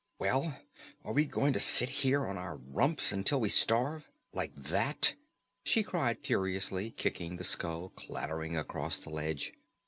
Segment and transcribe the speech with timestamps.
[0.17, 0.57] "Well,
[1.03, 5.13] are we going to sit here on our rumps until we starve, like that?"
[5.63, 9.53] she cried furiously, kicking the skull clattering across the ledge.